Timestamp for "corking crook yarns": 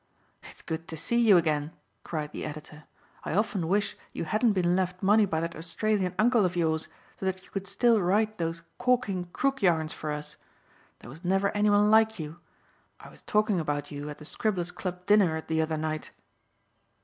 8.79-9.93